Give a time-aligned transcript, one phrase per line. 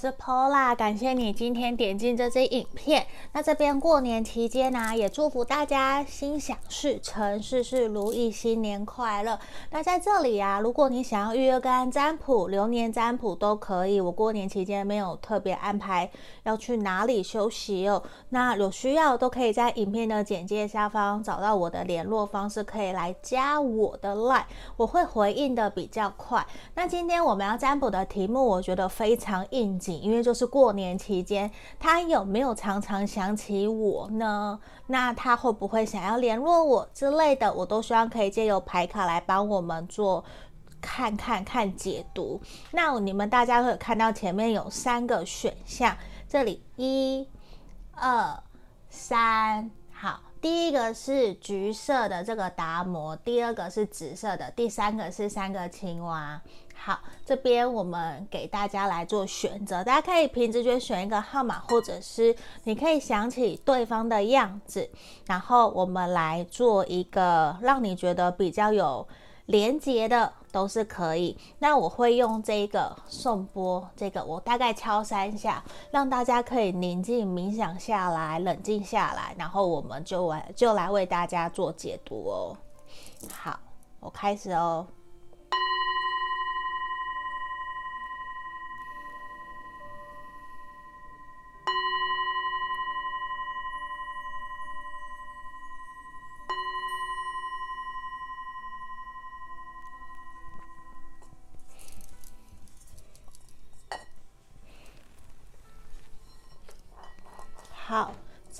[0.00, 3.06] 是 Pola，感谢你今天点进这支影片。
[3.34, 9.38] 那这边过年期间呢、也祝福大家心想事成，事事如意，新年快乐。
[9.68, 14.00] 那在这里啊，如果你想要预约个占卜、流年占卜都可以。
[14.00, 16.10] 我过年期间没有特别安排
[16.44, 18.02] 要去哪里休息哦。
[18.30, 24.44] 那有需要都可以在影片的简介下方找到我的联络方式，可以来加我的 Line，
[24.78, 26.46] 我会回应的比较快。
[26.74, 29.90] 那今天我们要占卜的题目，我觉得非常应景。
[30.00, 34.58] 因为就是过年期间，他有没有常常想起我呢？
[34.86, 37.52] 那他会不会想要联络我之类的？
[37.52, 40.24] 我都希望可以借由牌卡来帮我们做
[40.80, 42.40] 看看看解读。
[42.72, 45.96] 那你们大家会看到前面有三个选项，
[46.28, 47.28] 这里一、
[47.92, 48.42] 二、
[48.88, 56.40] 三，好，第一个是橘色的这个达摩，第二个是紫色的，第三个是三个青蛙。
[56.82, 64.88] 好，这边我们给大家来做选择，大家可以凭直觉选一个号码，或者是你可以想起对方的样子，
[65.26, 69.06] 然后我们来做一个让你觉得比较有
[69.44, 71.36] 连结的，都是可以。
[71.58, 82.56] 那我会用这个颂钵，这个我大概敲三下，让大家可以宁静冥想下来，冷静下来，然后我们就来就来为大家做解读哦。
[83.30, 83.60] 好，
[84.00, 84.86] 我开始哦。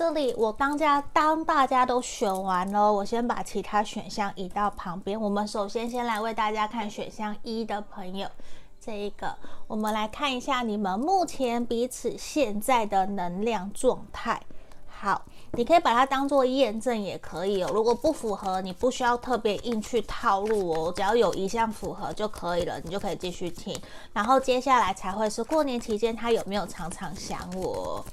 [0.01, 5.21] 这里我当家当大家都选完了，我先把其他选项移到旁边。
[5.21, 8.27] 我们首先先来为大家看选项一的朋友，
[8.83, 9.35] 这一个
[9.67, 14.41] 我们来看一下你们目前彼此现在的能量状态。
[14.87, 17.69] 好，你可以把它当做验证也可以哦。
[17.71, 23.79] 如果不符合，你不需要特别硬去套路哦，只要有一项符合就可以了，你就可以继续听。
[24.13, 28.03] 然后接下来才会是过年期间他有没有常常想我。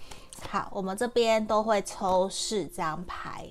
[0.47, 3.51] 好，我们这边都会抽四张牌。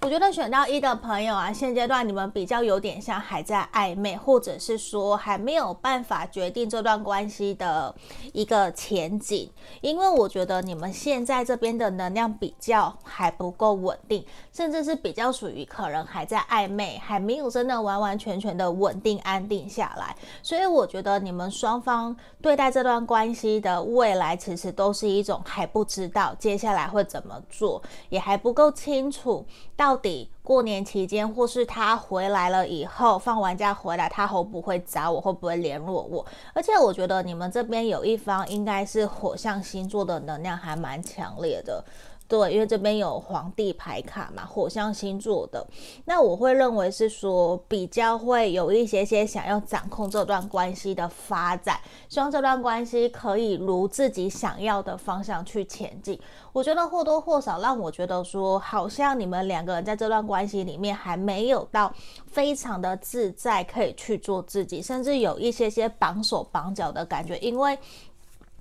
[0.00, 7.94] 我觉得选到一的朋友啊，现阶段你们比较有点像还在暧昧，或者是说还没有办法决定这段关系的
[8.32, 9.50] 一个前景，
[9.80, 29.44] 因为我觉得你们现在这边的能量比较还不够稳定，甚至是比较属于可能还在暧昧，还没有真的完完全全的稳定安定下来，所以我觉得你们双方对待这段关系的未来，其实都是一种还不知道接下来会怎么做，也还不够清楚
[29.76, 29.87] 到。
[29.88, 36.26] 到底过年期间，或是他回来了以后，放完假回来，他会不会找我，会不会联络我？
[36.52, 41.82] 而且我觉得你们这边有一方应该是火象星座的能量还蛮强烈的。
[42.28, 45.66] 对，因为这边有皇帝牌卡嘛，火象星座的，
[46.04, 51.80] 那我会认为是说比较会有一些些想要掌控这段关系的发展，
[52.10, 56.20] 希望这段关系可以如自己想要的方向去前进。
[56.52, 61.90] 我觉得或多或少让我觉得说，好像你们两个人在这段关系里面还没有到
[62.26, 67.78] 非常的自在，可以去做自己，甚至有一些些绑手绑脚的感觉，因为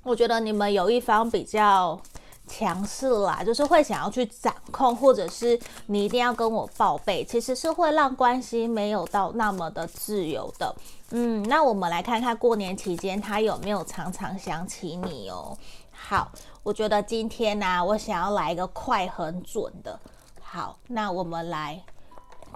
[0.03, 1.99] 我觉得你们有一方比较。
[2.47, 10.73] 强势啦，就是会想要去掌控，或者是你一定要跟我报备，其实是会让关系没有到那么的自由的。
[11.11, 15.57] 嗯，那我们来看看过年期间他有没有常常想起你哦。
[15.91, 16.31] 好，
[16.63, 19.99] 我觉得今天呢、我想要来一个快很准的。
[20.41, 21.83] 好，那我们来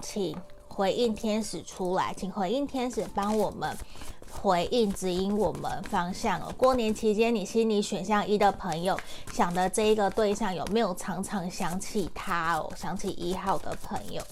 [0.00, 0.36] 请
[0.68, 3.76] 回应天使出来，请回应天使帮我们。
[4.40, 6.52] 回应指引我们方向哦。
[6.56, 8.98] 过年期间，你心里选项一的朋友
[9.32, 12.72] 想的这一个对象有没有常常想起他哦？
[12.74, 14.22] 想起一号的朋友，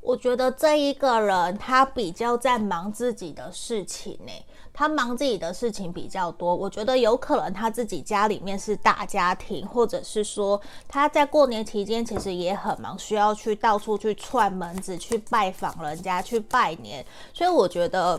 [0.00, 4.32] 我觉得这一个人他比较在忙自己的事情呢。
[4.80, 17.04] 他忙自己的事情比较多，我觉得有可能他自己家里面是大家庭，或者是说他在过年期间其实也很忙，需要去到处去串门子，去拜访人家，去拜年。
[17.34, 18.18] 所以我觉得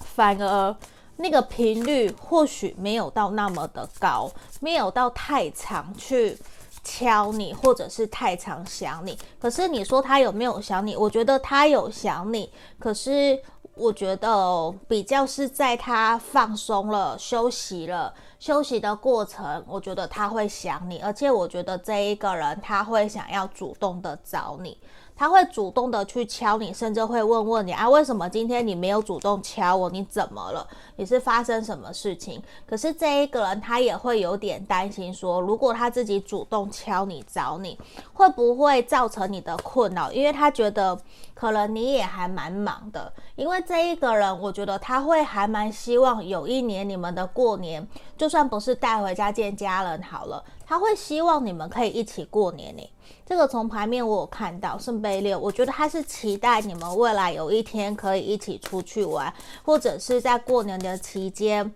[0.00, 0.74] 反而
[1.16, 6.34] 那个频率或许没有到那么的高，没有到太常去
[6.82, 9.18] 敲你，或者是太常想你。
[9.38, 10.96] 可是你说他有没有想你？
[10.96, 13.38] 我觉得他有想你，可是。
[13.74, 24.78] 我觉得比较是在他放松了、休息了、休息的过程，我觉得他会想你，而且我觉得这一个人他会想要主动的找你。
[25.16, 29.88] 他会主动的去敲你，甚至会问问你啊，为什么今天你没有主动敲我？
[29.90, 30.66] 你怎么了？
[30.96, 32.42] 你是发生什么事情？
[32.66, 37.78] 可是这一个人他也会有点担心说，如果他自己主动敲你找你，
[38.12, 40.10] 会不会造成你的困扰？
[40.10, 40.98] 因为他觉得
[41.32, 43.12] 可能你也还蛮忙的。
[43.36, 52.90] 因为这一个人，我觉得他会还蛮希望有一年你们的过年，就算不是带回家见家人好了，他会希望你们可以一起过年呢。
[53.26, 59.32] 这个从牌面我有看到圣杯六，我觉得他是期待你们未来有一天可以一起出去玩，
[59.62, 61.72] 或者是在过年的期间，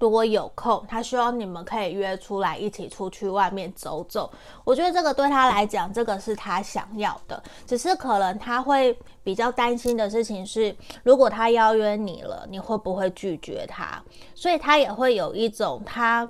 [0.00, 4.28] 如果有空，他希望你们可以约出来一起出去外面走走。
[4.64, 10.74] 我觉得这个对他来讲，这个是他想要的，只是可能他会比较担心的事情是，
[11.04, 14.02] 如果他邀约你了，你会不会拒绝他？
[14.34, 16.28] 所以他也会有一种他。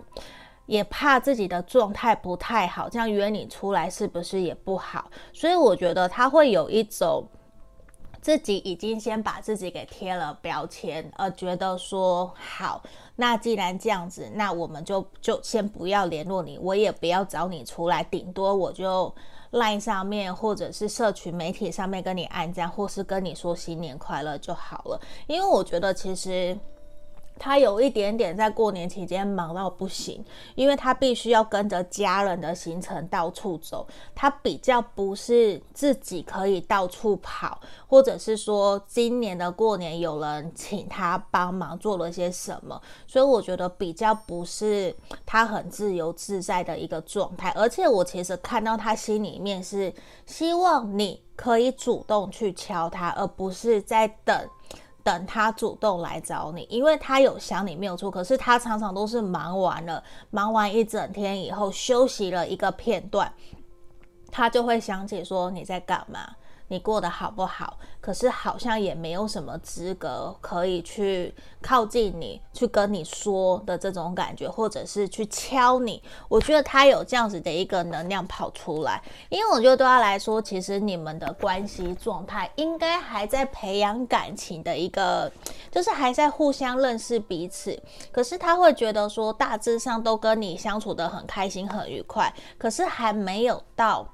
[0.66, 5.11] 也怕自己的状态不太好，这样约你出来是不是也不好？
[5.32, 7.26] 所以我觉得他会有一种
[8.22, 12.82] 自己已经先把自己给贴了标签，而觉得说好，
[13.16, 19.14] 那既然这样子，那我们就就先不要联络你，我也不要找你出来，顶多我就
[19.50, 24.99] LINE 上面或者是社群媒体上面跟你按赞，或是跟你说新年快乐就好了。
[25.26, 26.58] 因为我觉得其实。
[27.38, 44.94] 他有一点点在过年期间忙到不行，因为他必须要跟着家人的行程到处走，他比较不是自己可以到处跑，或者是说今年的过年有人请他帮忙做了些什么，所以我觉得比较不是
[45.26, 47.50] 他很自由自在的一个状态。
[47.56, 49.92] 而且我其实看到他心里面是
[50.25, 54.48] 希望你可以主动去敲他，而不是在等。
[55.05, 63.33] 等他主动来找你，因为他有想你没有错，可是他常常都是忙完了，忙完一整天以后休息了一个片段，
[64.33, 66.35] 他就会想起说你在干嘛。
[66.69, 67.78] 你过得好不好？
[68.00, 76.02] 可是好像也没有什么资格可以去靠近你，去跟你说的这种感觉，或者是去敲你。
[76.28, 85.31] 我觉得他有这样子的一个能量跑出来，因为我觉得对他来说，其实你们的关系状态应该还在培养感情的一个，
[85.70, 87.81] 就是还在互相认识彼此。
[88.12, 94.06] 可是他会觉得说，大致上都跟你相处得很开心、很愉快，可是还没有到。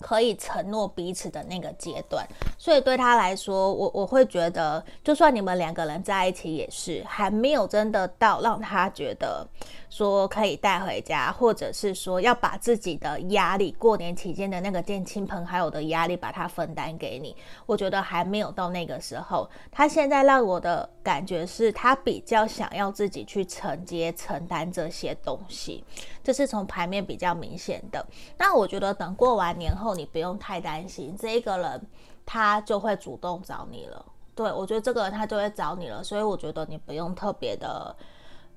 [0.00, 2.26] 可以承诺彼此的那个阶段，
[2.58, 9.46] 所以对他来说，我我会觉得，就算你们两个人在一起，也是还没有真的到让他觉得
[9.88, 17.34] 说可以带回家，或者是说要把自己的压力，过年期间的那个见亲朋好友的压力，把它分担给你。
[17.64, 19.48] 我觉得还没有到那个时候。
[19.72, 25.82] 他现在让我的感觉是他比较想要自己去承接、承担这些东西，
[26.22, 28.04] 这是从牌面比较明显的。
[28.36, 29.85] 那我觉得等过完年后。
[29.86, 31.86] 后你不用太担心，这一个人
[32.26, 34.04] 他就会主动找你了。
[34.34, 37.94] 对，我觉得这个人他就会找你了，所以我觉得你不用特别的，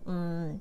[0.06, 0.60] 嗯，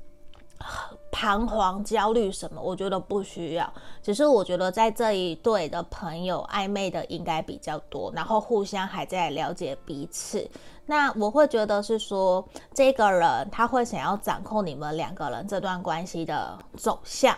[1.10, 3.72] 彷徨、焦虑什么，我觉得不需要。
[4.02, 10.48] 只是我觉得在这一对的朋友暧昧的应该比较多，然后互相还在了解彼此。
[10.86, 17.36] 那我会觉得是说，这个人他会想要掌控你们两个人这段关系的走向。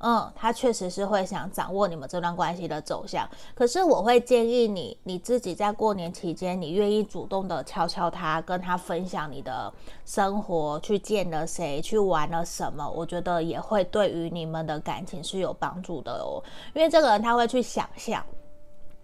[0.00, 3.28] 嗯，他确实是会想掌握你们这段关系的走向。
[3.54, 9.72] 可是我会建议你，你自己在过年期间，你愿意主动的敲敲他，跟他分享你的
[10.04, 16.42] 生活，去见了谁，去玩了什么，我觉得也会对于你们的感情是有帮助的哦。
[16.74, 18.24] 因为这个人他会去想象，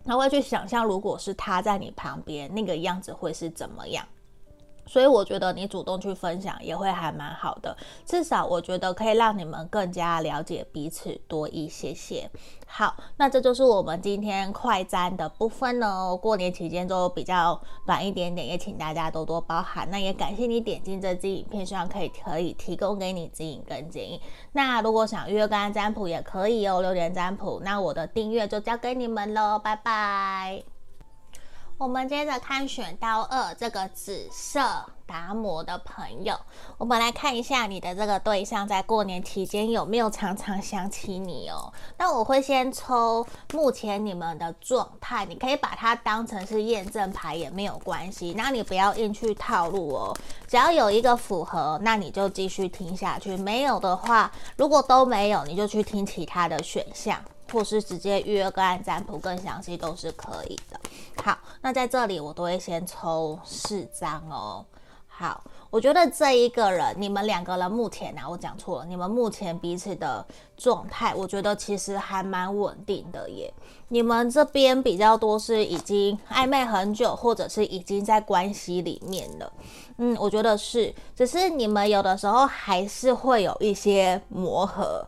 [0.05, 4.07] 他会去想象，如果是他在你旁边，那个样子会是怎么样。
[4.87, 12.31] 所以我觉得你主动去分享也会还蛮好的，至少我觉得可以让你们更加了解彼此多一些些。
[12.67, 16.19] 好，那这就是我们今天快占的部分哦。
[16.21, 19.89] 过年期间都比较短一点点，也请大家多多包涵。
[19.91, 24.21] 那也感谢你点进这支影片，希望可以可以提供给你指引跟建议。
[24.53, 27.61] 那如果想预约个案占卜也可以哦，留言占卜。
[27.65, 30.74] 那我的订阅就交给你们喽，拜拜。
[31.77, 34.63] 我们接着看选到二这个紫色
[35.07, 36.39] 达摩的朋友，
[36.79, 41.73] 我们来看一下你的这个对象在过年期间有没有常常想起你哦。
[41.99, 48.33] 那我会先抽目前你们的状态，你可以把它当成是验证牌也没有关系。
[48.37, 50.17] 那你不要硬去套路哦，
[50.47, 57.21] 只要有一个符合，那你就继续听下去；没有的话，如果都没有，你就去听其他的选项。
[57.53, 60.81] 或是直接预约个案占卜更详细都是可以的。
[61.23, 64.65] 好，那在这里我都会先抽四张哦。
[65.07, 73.55] 好，我觉得这一个人，你们两个人目前啊，我讲错了，你们目前彼此的状态，我觉得其实还蛮稳定的耶。
[73.89, 79.53] 你们这边比较多是已经暧昧很久，或者是已经在关系里面了。
[79.99, 85.07] 嗯，我觉得是，只是你们有的时候还是会有一些磨合。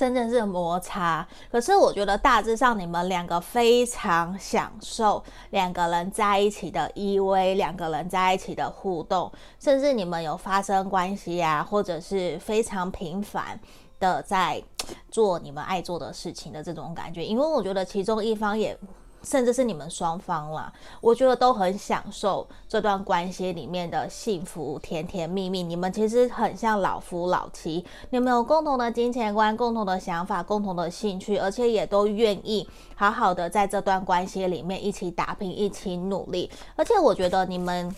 [0.00, 13.60] 真正是摩擦，可是我觉得大致上你们两个非常享受两个人在一起的依偎，两个人在一起的互动，甚至你们有发生关系啊，或者是非常频繁
[13.98, 14.62] 的在
[15.10, 18.74] 做你们爱做的事情的这种感觉，因为我觉得其中一方也。
[19.22, 25.62] 甚至是你们双方啦，我觉得都很享受这段关系里面的幸福、甜甜蜜蜜。
[25.62, 36.50] 你们其实很像老夫老妻，你们有共同的金钱观、共同的想法、共同的兴趣，而且也都愿意好好的在这段关系里面一起打拼、一起努力。
[36.76, 37.94] 而且我觉得你们。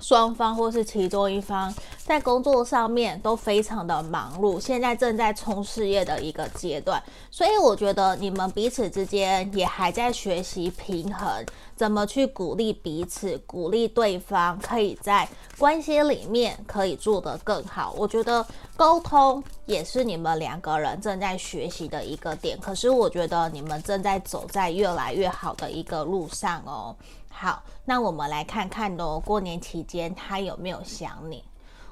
[0.00, 11.44] 双方或是其中一方在工作上面都非常的忙碌，现在正在冲事业的一个阶段，所以我觉得你们彼此之间也还在学习平衡，
[11.76, 15.28] 怎么去鼓励彼此，鼓励对方可以在
[15.58, 17.94] 关系里面可以做得更好。
[17.98, 26.94] 我觉得沟通也是你们两个人正在学习的一个点，可是我觉得你们正在走在越来越好的一个路上哦。
[27.40, 29.20] 好，那我们来看看喽。
[29.20, 31.44] 过年期间他有没有想你？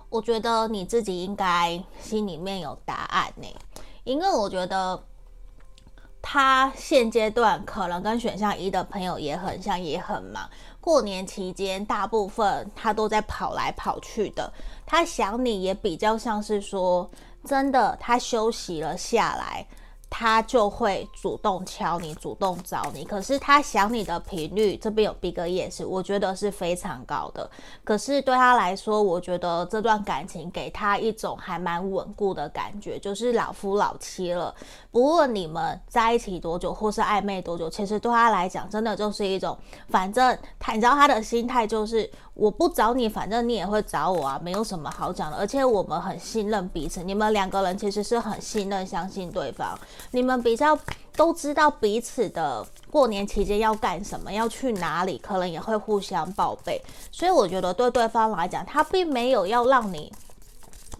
[0.08, 3.46] 我觉得你自己应该心里面有答案呢，
[4.02, 5.00] 因为我觉得
[6.20, 10.50] 他现阶段可能跟选项一的朋友也很像，也很忙。
[10.80, 14.52] 过年期间大部分他都在跑来跑去的，
[14.84, 17.08] 他想你也比较像是说
[17.44, 19.64] 真的，他休息了下来。
[20.08, 23.04] 他就会主动敲你，主动找你。
[23.04, 27.50] 可是他想你的频率，这边有 Big Yes，我觉得是非常高的。
[27.84, 34.54] 可是对他来说，我觉得这段感情给他一种还蛮稳固的感觉，就是老夫老妻了。
[34.90, 39.58] 不论你们在一起多久，或是暧昧多久，其实对他来讲，真的就是一种，
[39.88, 42.08] 反正他，你知道他的心态就是。
[42.36, 45.38] 我不找你，反正你也会找我啊，没有什么好讲的。
[45.38, 49.74] 而且我们很信任彼此，你们两个人其实是很信任、相信对方。
[50.10, 50.78] 你们比较
[51.16, 56.80] 都知道彼此的过年期间要干什么，要去哪里，可能也会互相报备。
[57.10, 60.12] 所以我觉得对对方来讲，他并没有要让你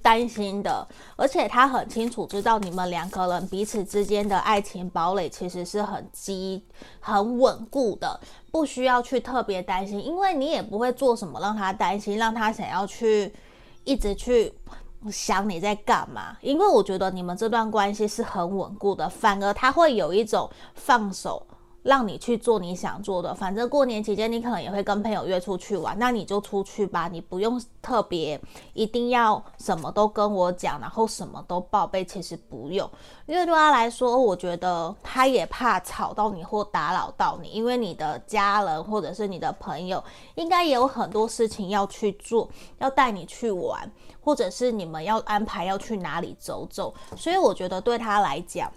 [0.02, 0.86] 担心的，
[1.16, 6.62] 而且他很清楚知道你们两个人彼此之间的爱情堡垒其实是很基、
[7.00, 8.20] 很稳固的，
[8.52, 13.34] 不需要去特别担心，因为你也不会做什么让他担心，让他想要去
[13.84, 14.52] 一直去
[15.10, 16.36] 想你在干嘛。
[16.40, 21.46] 因为我觉得你们这段关系是很稳固的，反而他会有一种放手。
[21.86, 28.40] 让你去做你想做的，反正过年期间你可能也会跟朋友约出去玩，那你就出去吧，你不用特别
[28.74, 32.90] 一定要什么都跟我讲，然后什么都报备，其实不用，
[33.26, 40.02] 因为对他来说，我觉得他也怕吵到你或打扰到你，因为你的家人或者是你的朋友
[40.34, 43.88] 应该也有很多事情要去做，要带你去玩，
[44.20, 48.68] 或者是你们要安排要去哪里走走，所以我觉得对他来讲，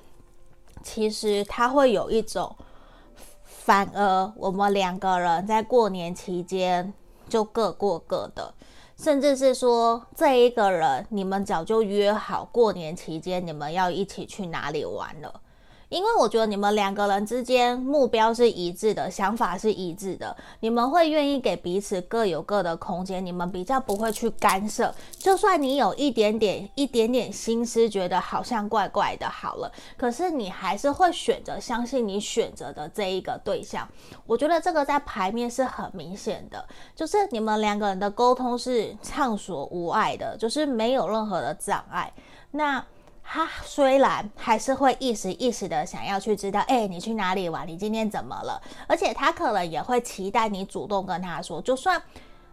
[0.83, 2.55] 其实他会有一种。
[3.69, 6.91] 反而我们两个人在过年期间
[7.27, 8.51] 就各过各的，
[8.97, 15.41] 甚至是说这一个人你们早就约好过年期间你们要一起去哪里玩了。
[15.89, 24.93] 因为我觉得你们两个人之间目标是一致的，想法是一致的，你们会愿意给彼此各有各的空间，你们比较不会去干涉。
[25.17, 33.87] 就算你有一点点、一点点心思，觉得好像怪怪的，好了，可是你还是会选择相信你选择的这一个对象。
[34.27, 36.63] 我觉得这个在牌面是很明显的，
[36.95, 42.13] 就是你们两个人的沟通是畅所无碍的，就是没有任何的障碍。
[42.51, 42.85] 那。
[43.31, 47.67] 他虽然还是会一时一时的想要去知道，哎，你去哪里玩？
[47.67, 48.59] 你今天怎么了？
[48.87, 52.01] 而且他可能也会期待你主动跟他说，就算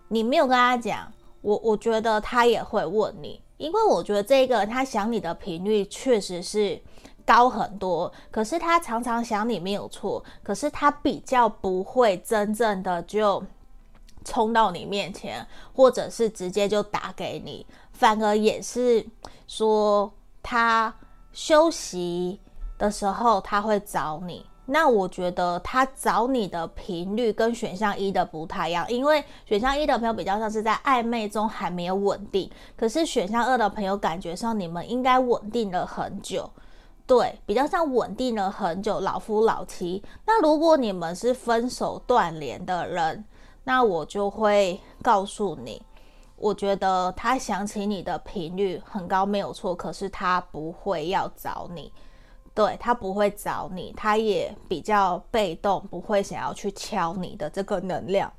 [0.09, 6.79] 你没有跟他讲，我我觉得他也会问你，因为我觉得这个他想你的频率确实是
[7.25, 8.13] 高很多。
[8.31, 13.43] 可是他常常想你没有错，可是他比较不会真正的就
[14.27, 19.07] 冲到你面前，或者是直接就打给你，反而也是
[19.47, 20.13] 说。
[20.49, 20.95] 他
[21.33, 22.41] 休息
[22.79, 24.47] 的时候，他会找你。
[24.67, 36.49] 那我觉得他找你的频率跟选项一的不太一样，因为选项一的朋友比较像是在暧昧中还没有稳定，可是选项二的朋友感觉上你们应该稳定了很久，
[37.09, 40.01] 对，比较像稳定了很久，老夫老妻。
[40.27, 43.25] 那如果你们是分手断联的人，
[43.65, 45.83] 那我就会告诉你，
[46.37, 51.93] 我觉得他想起你的频率很高，没有错，可是他不会要找你。
[52.55, 58.33] 对，他不会找你，他也比较被动，不会想要去敲你的这个能量，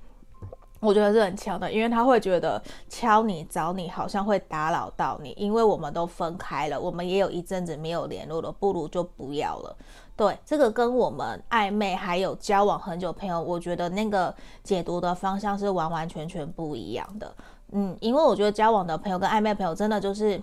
[0.80, 9.76] 我觉得是很强的，因为他会觉得敲你找你好像会打扰到你，因为我们都分开了，我们也有一阵子没有联络了，不如就不要了。
[10.16, 17.32] 对，这个跟我们暧昧还有交往很久朋友，我觉得那个解读的方向是完完全全不一样的。
[17.72, 20.42] 嗯，因为我觉得交往的朋友跟暧昧朋友真的就是。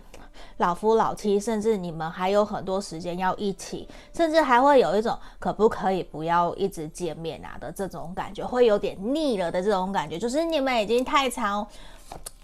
[0.57, 11.65] 老夫老妻，甚至你们还有很多时间要一起，甚至还会有一种可不可以不要一直见面啊的这种感觉，会有点腻了的这种感觉，就是你们已经太常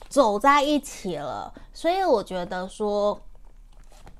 [0.08, 3.20] 走在一起了，所以我觉得说，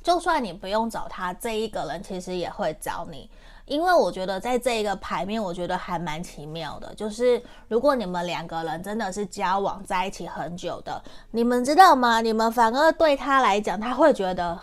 [0.03, 3.31] 就算你不用找他，这一个人其实也会找你。
[3.71, 6.93] 因为我觉得在这一个牌面，我觉得还蛮奇妙的。
[6.97, 11.01] 就是如果你们两个人真的是交往在一起很久的，
[11.31, 12.21] 你们知道吗？
[12.21, 14.61] 你们反而对他来讲，他会觉得，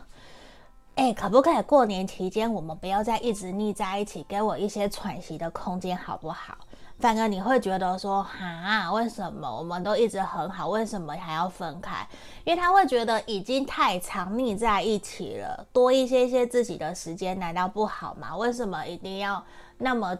[0.96, 6.58] 哎，可不可以过年期间我们不要再一直腻在一起，给我一些喘息的空间，好不好？
[7.00, 12.08] 反而你会觉得说，哈，为什么我们都一直很好，为什么还要分开？
[12.44, 18.36] 因为他会觉得已经太常腻在一起了，多一些些自己的时间难道不好吗？
[18.36, 19.44] 为什么一定要
[19.78, 20.18] 那么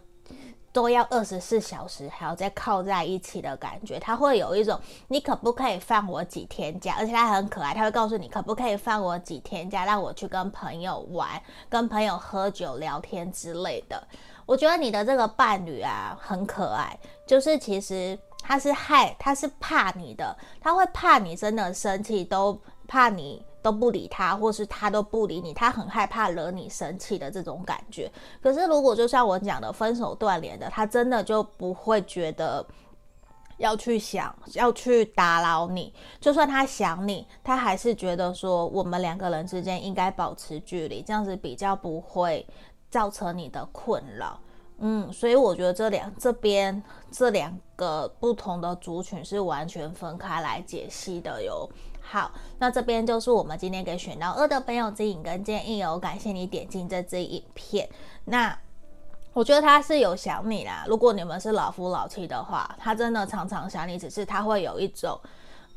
[0.72, 4.00] 都要二十四小时还要再靠在一起的感觉？
[4.00, 6.96] 他会有一种，你可不可以放我几天假？
[7.00, 14.08] 而且他很可爱，他会告诉你，可不可以放我几天假，让我去跟朋友玩，跟朋友喝酒聊天之类的。
[14.48, 28.10] 我觉得你的这个伴侣啊很可爱，就是其实他是害，他是怕你的，他会怕你真的生气，都怕你都不理他，或是他都不理你，他很害怕惹你生气的这种感觉。
[28.42, 32.66] 可是如果就像我讲的分手断联的，他真的就不会觉得
[33.58, 42.48] 要去想要去打扰你，就算他想你，他还是觉得说我们两个人之间应该保持距离，这样子比较不会。
[42.90, 44.40] 造成你的困扰，
[44.80, 51.70] 嗯，所以我觉得这两这边这两个不同的族群是完全分开来解析的哟。
[52.02, 56.00] 好，那这边就是我们今天给选到二的朋友指引跟建议哦。
[56.00, 57.90] 感谢你点进这支影片。
[58.26, 58.58] 那
[59.34, 60.86] 我觉得他是有想你啦。
[60.88, 65.20] 如果你们是老夫老妻的话，他真的常常想你，只是他会有一种。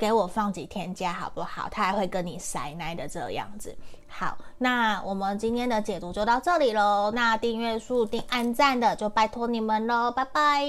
[0.01, 1.69] 给我放几天假好不好？
[1.71, 3.77] 他还会跟你塞奶的这样子。
[4.09, 7.11] 好，那我们今天的解读就到这里喽。
[7.15, 10.65] 那订阅数、订按赞的就拜托你们喽，拜拜。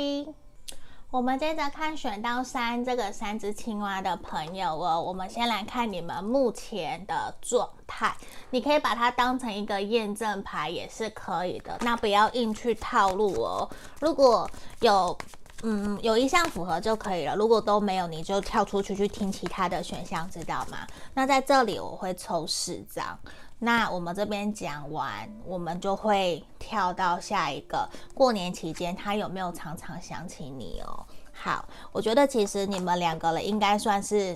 [1.09, 5.01] 我们接着看选到三这个三只青蛙的朋友哦。
[5.01, 8.13] 我们先来看你们目前的状态，
[8.49, 11.77] 你可以把它当成一个验证牌也是可以的。
[11.81, 13.69] 那不要硬去套路哦。
[14.01, 14.49] 如果
[14.81, 15.17] 有。
[15.63, 17.35] 嗯，有一项符合就可以了。
[17.35, 20.79] 如果都没有，你就跳出去去听其他的选项，知道吗？
[21.13, 23.17] 那在这里我会抽四张。
[23.59, 27.87] 那我们这边讲完，我们就会跳到下一个。
[28.15, 31.05] 过年期间他有没有常常想起你哦？
[31.31, 34.35] 好，我觉得其实你们两个人应该算是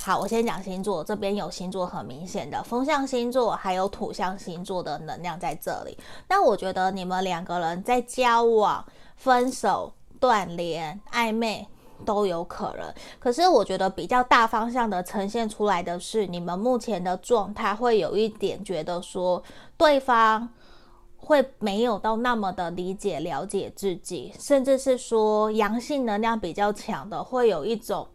[0.00, 0.20] 好。
[0.20, 5.98] 我先讲星座，这边有星座很明显的风象星座，还有土象星座的能量在这里。
[6.28, 8.84] 那我觉得你们两个人在交往、
[9.16, 9.92] 分手。
[10.20, 11.66] 断联、暧昧
[12.04, 19.42] 都有可能，可是我觉得比较大方向的呈现出来的是，你们目前的状态会有一点觉得说，
[19.76, 20.48] 对方
[21.16, 28.06] 会没有到那么的理解、了解自己，甚至是说阳性能量比较强的，会有一种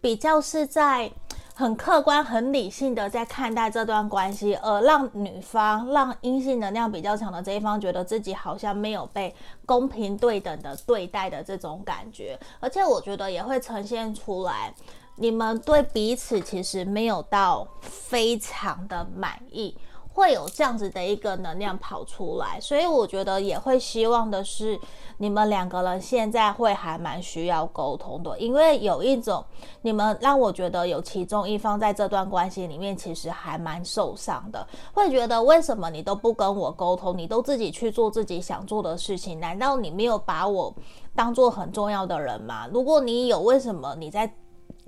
[0.00, 1.10] 比较是在。
[1.56, 9.32] 很客观、很理性的在看待这段关系，而让女方、让阴性能量比较强的这一方觉得自己好像没有被
[9.64, 14.74] 公平对等的对待的这种感觉，而且我觉得也会呈现出来，
[15.14, 19.76] 你们对彼此其实没有到非常的满意。
[20.14, 24.78] 会有这样子的一个能量跑出来，所以我觉得也会希望的是，
[25.18, 29.44] 你们两个人现在会还蛮需要沟通的，因为有一种
[29.82, 40.72] 你们让我觉得有其中一方在这段关系里面其实还蛮受伤的，会觉得为什么你都不跟我沟通，你都自己去做自己想做的事情，难道你没有把我
[41.16, 42.68] 当做很重要的人吗？
[42.72, 44.32] 如果你有，为什么你在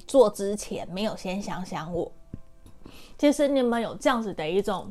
[0.06, 2.12] 做之前没有先想想我？
[3.18, 4.86] 其实你们有这样子的一种。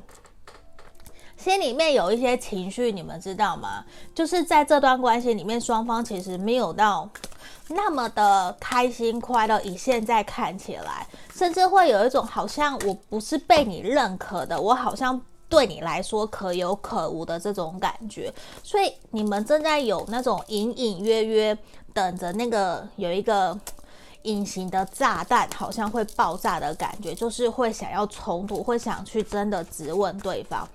[1.46, 3.86] 心里面有一些情绪，你们知道吗？
[4.16, 7.08] 就是在这段关系里面，双方其实没有到
[7.68, 9.62] 那么的开心快乐。
[9.62, 11.06] 以现在看起来，
[11.36, 21.56] 甚至会有一种好像我不是被你认可的，我好像对你来说可有可无的这种感觉，所以你们正在有那种隐隐约约
[21.94, 23.56] 等着那个有一个
[24.24, 30.68] 隐形的炸弹，好像会爆炸的感觉，就是会想要冲突，会想去真的质问对方，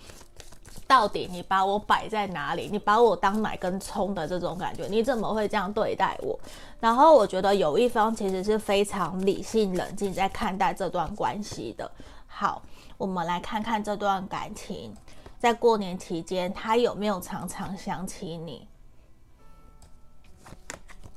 [0.91, 2.69] 到底你把我摆在哪里？
[2.69, 4.89] 你把我当哪根葱的这种感觉？
[4.89, 6.37] 你怎么会这样对待我？
[6.81, 11.89] 然后我觉得有一方其实是非常理性冷静在看待这段关系的。
[12.27, 12.61] 好。
[12.99, 14.95] 我们来看看这段感情，
[15.39, 18.69] 在过年期间，他有没有常常想起你？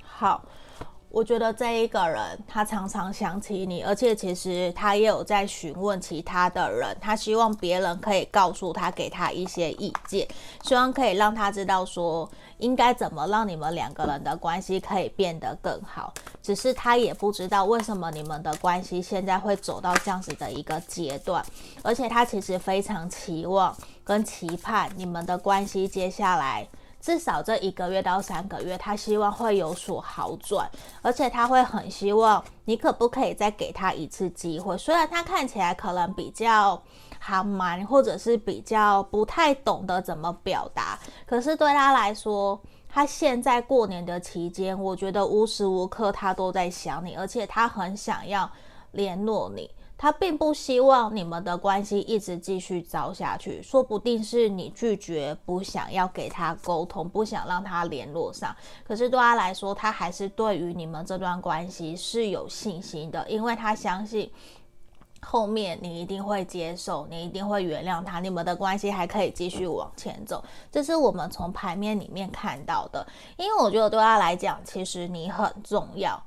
[0.01, 0.41] 好，
[1.13, 10.27] 我觉得这一个人他常常想起你，而且其实他也有在询问其他的人，他希望别人可以告诉他，给他一些意见，
[10.63, 12.27] 希望可以让他知道说。
[12.59, 16.13] 应该怎么让你们两个人的关系可以变得更好？
[16.41, 21.45] 只是他也不知道为什么你们的关系现在会走到这样子的一个阶段，
[21.81, 26.65] 而且他其实非常期望跟期盼你们的关系接下来
[27.03, 30.69] 至少这一个月到三个月，他希望会有所好转，
[31.01, 34.77] 而且他会很希望你可不可以再给他一次机会？
[34.77, 36.81] 虽然他看起来可能比较。
[37.25, 48.51] 还蛮，或者是比较不太懂得怎么表达，可是对他来说，他现在过年的期间，我觉得无时无刻他都在想你，而且他很想要
[48.91, 49.71] 联络你，
[50.03, 64.29] 他并不希望你们的关系一直继续糟下去，说不定是你拒绝，不想要给他沟通，不想让他联络上，可是对他来说，他还是对于你们这段关系是有信心的，因为他相信。
[65.21, 73.07] 后面你一定会接受，你一定会原谅他，你们的关系还可以继续往前走，这是我们从牌面里面看到的。
[73.37, 76.21] 因为我觉得对他来讲，其实你很重要。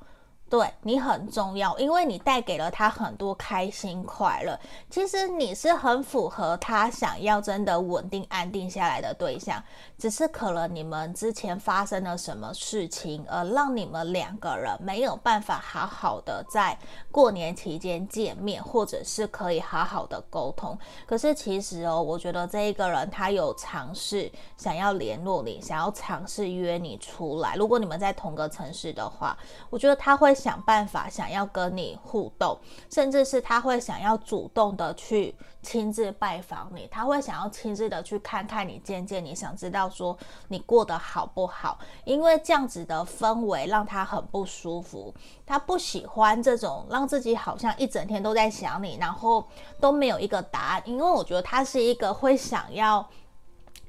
[0.49, 4.57] 对，你很重要，因为你带给了他很多开心快乐。
[4.89, 9.61] 其实你是很符合他想要真的稳定安定下来的对象，
[9.97, 16.77] 只是可能你们之前发生了什么事情，而让你们两个人没有办法好好的在
[17.11, 20.77] 过年期间见面，或者是可以好好的沟通。
[21.05, 27.55] 可是其实哦，我觉得这一个人他有尝试想要联络你，想要尝试约你出来。
[27.55, 29.37] 如果你们在同个城市的话，
[29.69, 30.37] 我觉得他会。
[30.37, 32.55] 想办法想要跟你互动，
[32.91, 35.35] 甚至是他会想要主动的去
[35.67, 45.13] 亲自拜访你，他会想要亲自的去看看你、见见你，想知道说你过得好不好，因为这样子的氛围让他很不舒服，
[45.45, 49.45] 他不喜欢这种让自己好像一整天都在想你，然后
[49.81, 53.05] 都没有一个答案，因为我觉得他是一个会想要。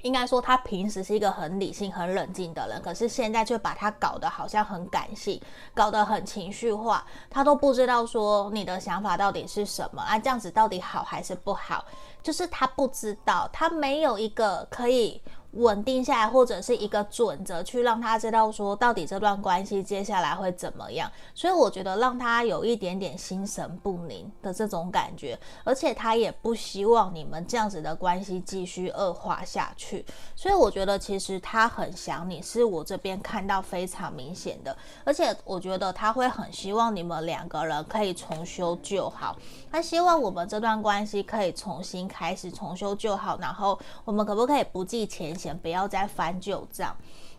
[0.03, 5.41] 应该说，他平时是一个很理性、很冷静的人，可是现在却把他搞得好像很感性，
[5.75, 7.05] 搞得很情绪化。
[7.29, 10.19] 他都不知道说你的想法到底是什么啊？
[10.19, 11.85] 这样子到底好还是不好？
[12.23, 15.21] 就是他不知道，他没有一个可以。
[15.59, 21.11] 稳定下来，或者是一个准则，去让他知道说到底这段关系接下来会怎么样。
[21.35, 30.07] 所以我觉得让他有一点点心神不宁的这种感觉，而且他也不希望你们这样子的关系继续恶化下去。
[30.37, 34.77] 所以我觉得其实他很想你，是我这边看到非常明显的。
[35.03, 39.37] 而且我觉得他会很希望你们两个人可以重修旧好，
[39.73, 43.37] 他希望我们这段关系可以重新开始，重修旧好。
[43.41, 45.48] 然后我们可不可以不计前嫌？
[45.57, 46.97] 不要再翻旧账，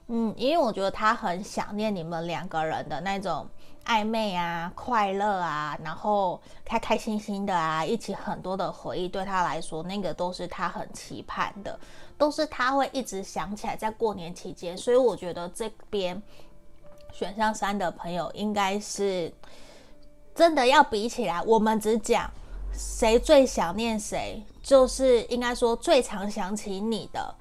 [0.08, 3.46] 嗯，因为我觉得他很想念你们两个人的那种
[3.86, 11.80] 暧昧啊、快乐啊，然后开开心心的啊，一起很多的回忆，对他来说，那个都是他很期盼的，
[12.18, 14.78] 都是他会一直想起来在过年期间。
[14.78, 16.22] 所以我觉得这边
[17.12, 19.34] 选项三的朋友应该是
[20.36, 22.30] 真的要比起来，我们只讲
[22.72, 27.36] 谁最想念谁，就是应该说最常想起你的。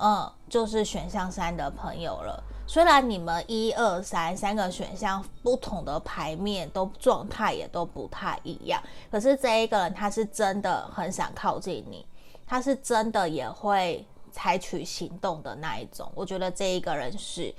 [0.00, 2.42] 嗯，就是选项三的朋友了。
[2.66, 12.06] 虽然你们一二三三个选项不同的牌面都状态也都不太一样，可是这一个人他是真的很想靠近你，
[12.46, 16.12] 他是真的也会采取行动的那一种。
[16.14, 17.54] 我觉得这一个人是，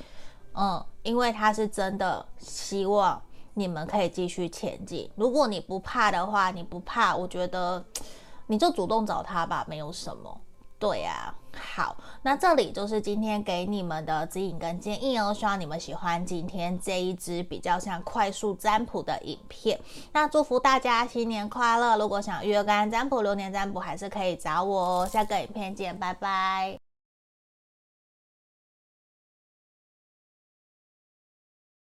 [0.54, 3.20] 嗯，因为他是真的希望
[3.56, 5.10] 你们可以继续前进。
[5.16, 7.84] 如果你不怕的话，你不怕，我觉得
[8.46, 10.40] 你就主动找他吧，没有什么。
[10.80, 11.36] 对呀、啊。
[11.76, 19.80] 好，那这里就是今天给你们的指引跟建议哦，希望你们喜欢今天这一支比较像快速占卜的影片。
[20.14, 21.98] 那祝福大家新年快乐！
[21.98, 25.08] 如果想预约个案占卜、流年占卜，还是可以找我哦。
[25.12, 26.89] 下个影片见，拜拜。